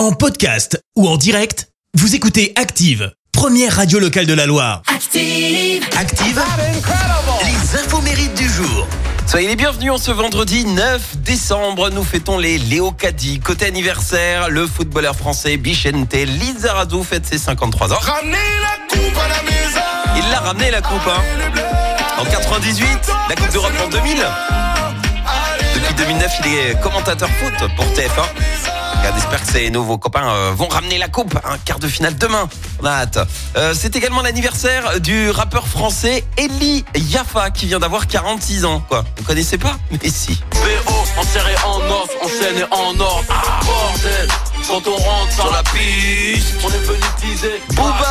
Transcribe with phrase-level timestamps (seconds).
[0.00, 4.80] En podcast ou en direct, vous écoutez Active, première radio locale de la Loire.
[4.86, 5.86] Active.
[5.94, 6.42] Active,
[7.44, 8.86] les infos mérites du jour.
[9.26, 11.90] Soyez les bienvenus en ce vendredi 9 décembre.
[11.90, 13.40] Nous fêtons les Léo Caddy.
[13.40, 17.98] Côté anniversaire, le footballeur français Bichente Lizarazu fête ses 53 ans.
[18.00, 19.80] Ramenez la coupe à la maison.
[20.16, 21.06] Il l'a ramené la coupe.
[21.08, 21.22] Hein.
[22.18, 22.88] En 98,
[23.28, 24.16] la Coupe d'Europe en 2000.
[25.74, 28.79] Depuis 2009, il est commentateur foot pour TF1.
[29.02, 31.34] On espère que ses nouveaux copains euh, vont ramener la coupe.
[31.44, 32.48] Un quart de finale demain.
[32.82, 33.18] On a hâte.
[33.56, 38.82] Euh, C'est également l'anniversaire du rappeur français Eli Yaffa qui vient d'avoir 46 ans.
[38.88, 39.76] Quoi Vous connaissez pas?
[39.90, 40.38] Mais si.
[40.52, 43.24] BO, enserré en os, enchaîné en or.
[43.30, 44.28] Ah, bordel,
[44.68, 47.62] quand on rentre sur la piste, on est venu teaser.
[47.70, 48.09] Booba,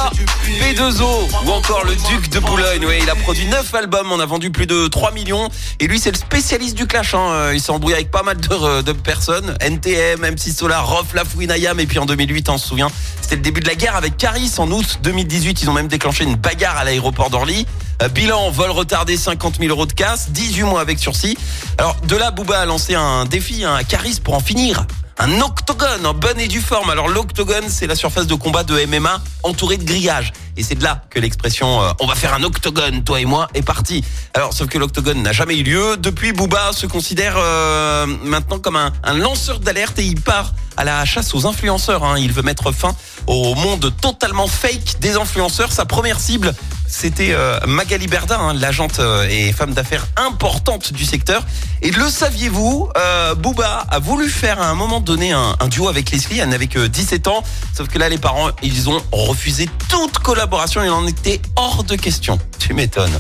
[0.80, 2.86] B2O ou encore le Duc de Boulogne.
[2.86, 5.50] Ouais, il a produit 9 albums, on a vendu plus de 3 millions.
[5.82, 7.14] Et lui, c'est le spécialiste du clash.
[7.14, 7.32] Hein.
[7.32, 9.58] Euh, Il s'est embrouillé avec pas mal de, de personnes.
[9.60, 11.78] NTM, MC Solar, Rof, Lafouine, Ayam.
[11.82, 12.88] Et puis en 2008, on se souvient,
[13.20, 14.54] c'était le début de la guerre avec Caris.
[14.58, 17.66] En août 2018, ils ont même déclenché une bagarre à l'aéroport d'Orly.
[18.02, 21.38] Euh, Bilan, vol retardé, 50 000 euros de casse, 18 mois avec sursis.
[21.78, 24.86] Alors de là, Booba a lancé un défi hein, à Caris pour en finir.
[25.22, 26.90] Un octogone en bonne et due forme.
[26.90, 30.32] Alors l'octogone, c'est la surface de combat de MMA entourée de grillage.
[30.56, 33.50] Et c'est de là que l'expression euh, on va faire un octogone, toi et moi,
[33.54, 34.02] est partie.
[34.34, 35.98] Alors sauf que l'octogone n'a jamais eu lieu.
[35.98, 41.04] Depuis, Booba se considère euh, maintenant comme un, lanceur d'alerte et il part à la
[41.04, 42.06] chasse aux influenceurs.
[42.06, 42.18] hein.
[42.18, 42.96] Il veut mettre fin
[43.28, 45.74] au monde totalement fake des influenceurs.
[45.74, 46.54] Sa première cible,
[46.90, 51.44] c'était euh, Magali Berda, hein, l'agente euh, et femme d'affaires importante du secteur.
[51.82, 56.10] Et le saviez-vous, euh, Booba a voulu faire à un moment donné un, duo avec
[56.10, 57.44] Leslie, elle n'avait que 17 ans,
[57.76, 61.96] sauf que là les parents, ils ont refusé toute collaboration, il en était hors de
[61.96, 62.40] question.
[62.58, 63.20] Tu m'étonnes.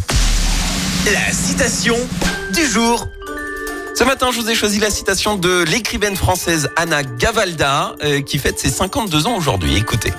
[1.06, 1.96] La citation
[2.54, 3.06] du jour.
[3.96, 8.60] Ce matin, je vous ai choisi la citation de l'écrivaine française Anna Gavalda, qui fête
[8.60, 9.76] ses 52 ans aujourd'hui.
[9.76, 10.14] Écoutez.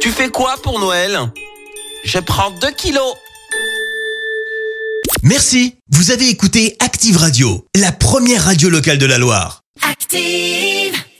[0.00, 1.30] Tu fais quoi pour Noël?
[2.04, 3.14] Je prends 2 kilos.
[5.22, 9.62] Merci, vous avez écouté Active Radio, la première radio locale de la Loire.
[9.82, 10.87] Active.